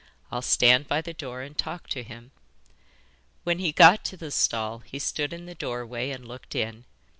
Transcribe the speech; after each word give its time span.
'I'll 0.31 0.41
stand 0.41 0.87
by 0.87 1.01
the 1.01 1.13
door 1.13 1.43
and 1.43 1.55
talk 1.55 1.87
to 1.89 2.01
him.' 2.01 2.31
When 3.43 3.59
he 3.59 3.71
got 3.71 4.03
to 4.05 4.17
the 4.17 4.31
stall 4.31 4.79
he 4.79 4.97
stood 4.97 5.31
in 5.31 5.45
the 5.45 5.53
doorway 5.53 6.09
and 6.09 6.27
looked 6.27 6.55
in. 6.55 6.85